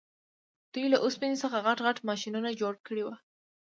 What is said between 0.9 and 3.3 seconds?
له اوسپنې څخه غټ غټ ماشینونه جوړ کړي وو